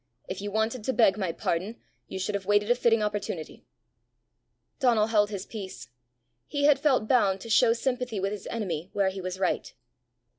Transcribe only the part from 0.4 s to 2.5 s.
you wanted to beg my pardon, you should have